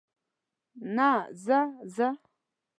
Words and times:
نه، 0.95 1.11
زه، 1.45 1.59
زه. 1.95 2.07